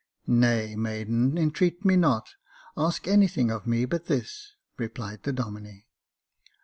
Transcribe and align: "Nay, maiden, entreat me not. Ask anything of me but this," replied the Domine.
"Nay, 0.25 0.75
maiden, 0.75 1.37
entreat 1.37 1.85
me 1.85 1.95
not. 1.95 2.33
Ask 2.75 3.07
anything 3.07 3.51
of 3.51 3.67
me 3.67 3.85
but 3.85 4.07
this," 4.07 4.55
replied 4.79 5.21
the 5.21 5.31
Domine. 5.31 5.83